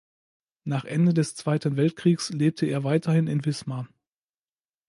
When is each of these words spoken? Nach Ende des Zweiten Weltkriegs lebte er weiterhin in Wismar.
Nach 0.63 0.83
Ende 0.85 1.13
des 1.13 1.35
Zweiten 1.35 1.77
Weltkriegs 1.77 2.29
lebte 2.31 2.65
er 2.65 2.83
weiterhin 2.83 3.27
in 3.27 3.45
Wismar. 3.45 3.87